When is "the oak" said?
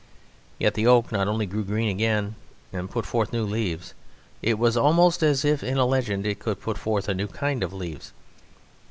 0.73-1.11